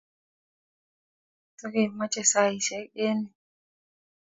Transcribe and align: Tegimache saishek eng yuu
Tegimache 1.57 2.21
saishek 2.31 2.87
eng 3.05 3.21
yuu 3.27 3.33